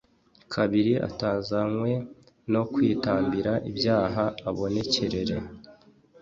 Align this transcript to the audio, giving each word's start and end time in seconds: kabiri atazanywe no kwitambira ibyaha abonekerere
kabiri 0.53 0.93
atazanywe 1.07 1.91
no 2.53 2.61
kwitambira 2.71 3.51
ibyaha 3.69 4.23
abonekerere 4.49 5.35